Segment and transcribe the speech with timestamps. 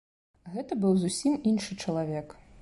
[0.53, 2.27] Гэта быў зусім іншы чалавек.